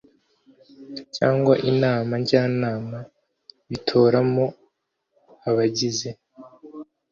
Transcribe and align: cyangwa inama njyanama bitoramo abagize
cyangwa 1.15 1.53
inama 1.71 2.13
njyanama 2.21 2.99
bitoramo 3.69 4.45
abagize 5.47 6.09